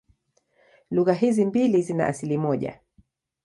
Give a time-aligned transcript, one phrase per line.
[0.91, 2.79] Lugha hizi mbili zina asili moja.